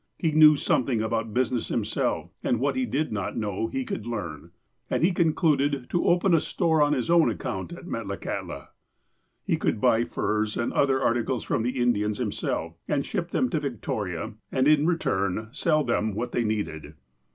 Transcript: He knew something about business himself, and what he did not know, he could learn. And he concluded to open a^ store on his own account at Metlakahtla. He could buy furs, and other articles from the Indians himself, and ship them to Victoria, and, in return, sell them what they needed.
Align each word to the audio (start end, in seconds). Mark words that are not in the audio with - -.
He 0.17 0.31
knew 0.31 0.55
something 0.57 0.99
about 1.03 1.31
business 1.31 1.67
himself, 1.67 2.31
and 2.43 2.59
what 2.59 2.73
he 2.73 2.87
did 2.87 3.11
not 3.11 3.37
know, 3.37 3.67
he 3.67 3.85
could 3.85 4.07
learn. 4.07 4.49
And 4.89 5.03
he 5.03 5.11
concluded 5.11 5.91
to 5.91 6.07
open 6.07 6.31
a^ 6.31 6.41
store 6.41 6.81
on 6.81 6.93
his 6.93 7.11
own 7.11 7.29
account 7.29 7.71
at 7.71 7.85
Metlakahtla. 7.85 8.69
He 9.45 9.57
could 9.57 9.79
buy 9.79 10.05
furs, 10.05 10.57
and 10.57 10.73
other 10.73 10.99
articles 10.99 11.43
from 11.43 11.61
the 11.61 11.79
Indians 11.79 12.17
himself, 12.17 12.79
and 12.87 13.05
ship 13.05 13.29
them 13.29 13.47
to 13.51 13.59
Victoria, 13.59 14.33
and, 14.51 14.67
in 14.67 14.87
return, 14.87 15.49
sell 15.51 15.83
them 15.83 16.15
what 16.15 16.31
they 16.31 16.43
needed. 16.45 16.95